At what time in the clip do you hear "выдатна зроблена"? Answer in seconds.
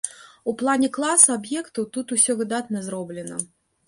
2.39-3.39